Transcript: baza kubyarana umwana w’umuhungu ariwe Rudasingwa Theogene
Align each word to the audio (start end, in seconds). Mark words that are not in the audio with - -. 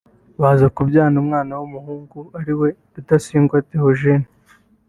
baza 0.41 0.67
kubyarana 0.75 1.17
umwana 1.23 1.53
w’umuhungu 1.59 2.19
ariwe 2.39 2.67
Rudasingwa 2.93 3.57
Theogene 3.69 4.27